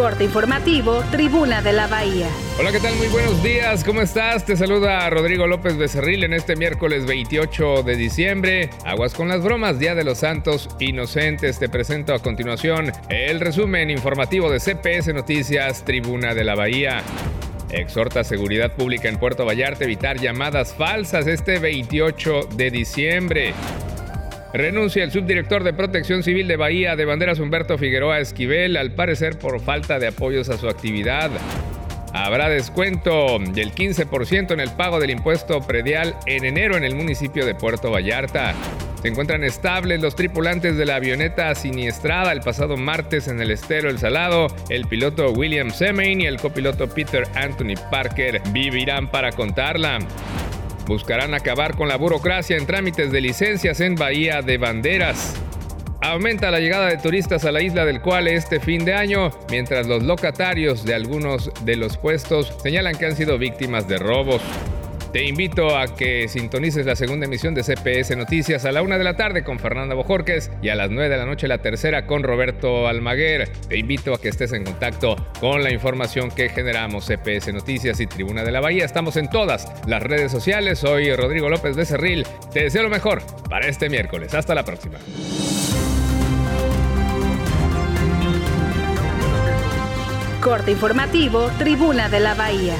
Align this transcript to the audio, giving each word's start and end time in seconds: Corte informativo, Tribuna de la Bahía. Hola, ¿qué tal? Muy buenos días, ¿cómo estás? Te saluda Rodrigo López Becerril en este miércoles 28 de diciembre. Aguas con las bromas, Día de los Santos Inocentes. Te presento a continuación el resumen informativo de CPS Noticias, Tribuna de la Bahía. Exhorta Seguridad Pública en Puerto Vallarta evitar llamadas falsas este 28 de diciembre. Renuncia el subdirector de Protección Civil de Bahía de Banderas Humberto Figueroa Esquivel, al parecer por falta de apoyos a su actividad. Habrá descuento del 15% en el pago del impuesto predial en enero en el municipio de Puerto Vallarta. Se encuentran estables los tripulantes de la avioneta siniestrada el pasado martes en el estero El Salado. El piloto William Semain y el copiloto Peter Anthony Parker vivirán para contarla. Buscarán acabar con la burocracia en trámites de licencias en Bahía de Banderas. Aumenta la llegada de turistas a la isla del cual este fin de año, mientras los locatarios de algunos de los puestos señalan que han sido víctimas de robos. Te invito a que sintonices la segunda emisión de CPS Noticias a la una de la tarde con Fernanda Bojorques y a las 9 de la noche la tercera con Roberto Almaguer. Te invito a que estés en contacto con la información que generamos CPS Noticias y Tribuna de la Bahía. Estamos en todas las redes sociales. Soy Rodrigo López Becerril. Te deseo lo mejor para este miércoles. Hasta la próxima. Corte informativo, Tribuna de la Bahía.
Corte 0.00 0.24
informativo, 0.24 1.04
Tribuna 1.10 1.60
de 1.60 1.74
la 1.74 1.86
Bahía. 1.86 2.26
Hola, 2.58 2.72
¿qué 2.72 2.80
tal? 2.80 2.96
Muy 2.96 3.08
buenos 3.08 3.42
días, 3.42 3.84
¿cómo 3.84 4.00
estás? 4.00 4.46
Te 4.46 4.56
saluda 4.56 5.10
Rodrigo 5.10 5.46
López 5.46 5.76
Becerril 5.76 6.24
en 6.24 6.32
este 6.32 6.56
miércoles 6.56 7.04
28 7.04 7.82
de 7.82 7.96
diciembre. 7.96 8.70
Aguas 8.86 9.12
con 9.12 9.28
las 9.28 9.42
bromas, 9.42 9.78
Día 9.78 9.94
de 9.94 10.02
los 10.02 10.20
Santos 10.20 10.70
Inocentes. 10.78 11.58
Te 11.58 11.68
presento 11.68 12.14
a 12.14 12.18
continuación 12.18 12.92
el 13.10 13.40
resumen 13.40 13.90
informativo 13.90 14.50
de 14.50 14.58
CPS 14.58 15.12
Noticias, 15.12 15.84
Tribuna 15.84 16.32
de 16.32 16.44
la 16.44 16.54
Bahía. 16.54 17.02
Exhorta 17.70 18.24
Seguridad 18.24 18.74
Pública 18.74 19.10
en 19.10 19.18
Puerto 19.18 19.44
Vallarta 19.44 19.84
evitar 19.84 20.18
llamadas 20.18 20.74
falsas 20.74 21.26
este 21.26 21.58
28 21.58 22.48
de 22.56 22.70
diciembre. 22.70 23.52
Renuncia 24.52 25.04
el 25.04 25.12
subdirector 25.12 25.62
de 25.62 25.72
Protección 25.72 26.24
Civil 26.24 26.48
de 26.48 26.56
Bahía 26.56 26.96
de 26.96 27.04
Banderas 27.04 27.38
Humberto 27.38 27.78
Figueroa 27.78 28.18
Esquivel, 28.18 28.76
al 28.76 28.92
parecer 28.92 29.38
por 29.38 29.60
falta 29.60 30.00
de 30.00 30.08
apoyos 30.08 30.48
a 30.48 30.58
su 30.58 30.68
actividad. 30.68 31.30
Habrá 32.12 32.48
descuento 32.48 33.38
del 33.38 33.72
15% 33.72 34.50
en 34.50 34.58
el 34.58 34.72
pago 34.72 34.98
del 34.98 35.10
impuesto 35.10 35.60
predial 35.60 36.16
en 36.26 36.44
enero 36.44 36.76
en 36.76 36.82
el 36.82 36.96
municipio 36.96 37.46
de 37.46 37.54
Puerto 37.54 37.92
Vallarta. 37.92 38.54
Se 39.00 39.08
encuentran 39.08 39.44
estables 39.44 40.02
los 40.02 40.16
tripulantes 40.16 40.76
de 40.76 40.84
la 40.84 40.96
avioneta 40.96 41.54
siniestrada 41.54 42.32
el 42.32 42.40
pasado 42.40 42.76
martes 42.76 43.28
en 43.28 43.40
el 43.40 43.52
estero 43.52 43.88
El 43.88 43.98
Salado. 44.00 44.48
El 44.68 44.86
piloto 44.86 45.30
William 45.30 45.70
Semain 45.70 46.20
y 46.20 46.26
el 46.26 46.38
copiloto 46.38 46.88
Peter 46.88 47.22
Anthony 47.36 47.80
Parker 47.90 48.42
vivirán 48.52 49.10
para 49.10 49.30
contarla. 49.30 50.00
Buscarán 50.90 51.34
acabar 51.34 51.76
con 51.76 51.86
la 51.86 51.94
burocracia 51.94 52.56
en 52.56 52.66
trámites 52.66 53.12
de 53.12 53.20
licencias 53.20 53.78
en 53.78 53.94
Bahía 53.94 54.42
de 54.42 54.58
Banderas. 54.58 55.40
Aumenta 56.00 56.50
la 56.50 56.58
llegada 56.58 56.88
de 56.88 56.96
turistas 56.96 57.44
a 57.44 57.52
la 57.52 57.62
isla 57.62 57.84
del 57.84 58.00
cual 58.00 58.26
este 58.26 58.58
fin 58.58 58.84
de 58.84 58.94
año, 58.94 59.30
mientras 59.52 59.86
los 59.86 60.02
locatarios 60.02 60.84
de 60.84 60.94
algunos 60.94 61.52
de 61.64 61.76
los 61.76 61.96
puestos 61.96 62.52
señalan 62.60 62.98
que 62.98 63.06
han 63.06 63.14
sido 63.14 63.38
víctimas 63.38 63.86
de 63.86 63.98
robos. 63.98 64.42
Te 65.12 65.24
invito 65.24 65.76
a 65.76 65.96
que 65.96 66.28
sintonices 66.28 66.86
la 66.86 66.94
segunda 66.94 67.26
emisión 67.26 67.52
de 67.52 67.64
CPS 67.64 68.16
Noticias 68.16 68.64
a 68.64 68.70
la 68.70 68.80
una 68.80 68.96
de 68.96 69.02
la 69.02 69.16
tarde 69.16 69.42
con 69.42 69.58
Fernanda 69.58 69.96
Bojorques 69.96 70.52
y 70.62 70.68
a 70.68 70.76
las 70.76 70.88
9 70.88 71.08
de 71.08 71.16
la 71.16 71.26
noche 71.26 71.48
la 71.48 71.58
tercera 71.58 72.06
con 72.06 72.22
Roberto 72.22 72.86
Almaguer. 72.86 73.48
Te 73.68 73.76
invito 73.76 74.14
a 74.14 74.20
que 74.20 74.28
estés 74.28 74.52
en 74.52 74.64
contacto 74.64 75.16
con 75.40 75.64
la 75.64 75.72
información 75.72 76.30
que 76.30 76.48
generamos 76.48 77.06
CPS 77.06 77.52
Noticias 77.52 77.98
y 77.98 78.06
Tribuna 78.06 78.44
de 78.44 78.52
la 78.52 78.60
Bahía. 78.60 78.84
Estamos 78.84 79.16
en 79.16 79.28
todas 79.28 79.66
las 79.88 80.00
redes 80.00 80.30
sociales. 80.30 80.78
Soy 80.78 81.12
Rodrigo 81.16 81.48
López 81.48 81.74
Becerril. 81.74 82.24
Te 82.52 82.62
deseo 82.62 82.84
lo 82.84 82.88
mejor 82.88 83.20
para 83.48 83.66
este 83.66 83.90
miércoles. 83.90 84.32
Hasta 84.32 84.54
la 84.54 84.64
próxima. 84.64 84.98
Corte 90.40 90.70
informativo, 90.70 91.50
Tribuna 91.58 92.08
de 92.08 92.20
la 92.20 92.34
Bahía. 92.34 92.76